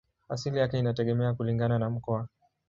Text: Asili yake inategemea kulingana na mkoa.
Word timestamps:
Asili 0.29 0.59
yake 0.59 0.79
inategemea 0.79 1.33
kulingana 1.33 1.79
na 1.79 1.89
mkoa. 1.89 2.27